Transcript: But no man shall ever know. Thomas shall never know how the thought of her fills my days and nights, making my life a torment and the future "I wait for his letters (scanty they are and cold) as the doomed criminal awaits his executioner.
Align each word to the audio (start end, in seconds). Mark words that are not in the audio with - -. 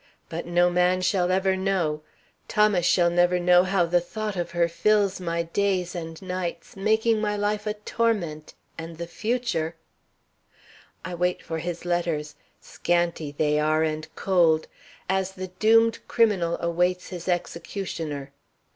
But 0.29 0.47
no 0.47 0.71
man 0.71 1.01
shall 1.03 1.31
ever 1.31 1.55
know. 1.55 2.01
Thomas 2.47 2.87
shall 2.87 3.11
never 3.11 3.39
know 3.39 3.63
how 3.63 3.85
the 3.85 4.01
thought 4.01 4.35
of 4.35 4.49
her 4.49 4.67
fills 4.67 5.19
my 5.19 5.43
days 5.43 5.93
and 5.93 6.19
nights, 6.23 6.75
making 6.75 7.21
my 7.21 7.37
life 7.37 7.67
a 7.67 7.75
torment 7.75 8.55
and 8.79 8.97
the 8.97 9.05
future 9.05 9.75
"I 11.05 11.13
wait 11.13 11.43
for 11.43 11.59
his 11.59 11.85
letters 11.85 12.33
(scanty 12.59 13.31
they 13.31 13.59
are 13.59 13.83
and 13.83 14.07
cold) 14.15 14.67
as 15.07 15.33
the 15.33 15.49
doomed 15.59 15.99
criminal 16.07 16.57
awaits 16.59 17.09
his 17.09 17.27
executioner. 17.27 18.31